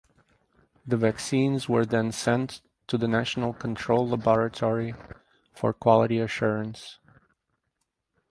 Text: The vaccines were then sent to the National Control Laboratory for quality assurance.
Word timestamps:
The 0.83 0.97
vaccines 0.97 1.69
were 1.69 1.85
then 1.85 2.11
sent 2.11 2.61
to 2.87 2.97
the 2.97 3.07
National 3.07 3.53
Control 3.53 4.07
Laboratory 4.09 4.95
for 5.53 5.73
quality 5.73 6.17
assurance. 6.17 6.97